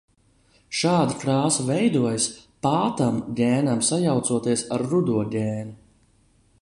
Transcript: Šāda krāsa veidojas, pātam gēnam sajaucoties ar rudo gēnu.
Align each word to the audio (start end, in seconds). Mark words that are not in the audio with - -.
Šāda 0.77 1.17
krāsa 1.23 1.65
veidojas, 1.67 2.25
pātam 2.67 3.19
gēnam 3.41 3.85
sajaucoties 3.91 4.65
ar 4.79 4.87
rudo 4.95 5.23
gēnu. 5.37 5.79